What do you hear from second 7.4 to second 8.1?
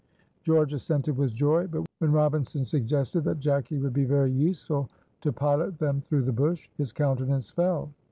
fell.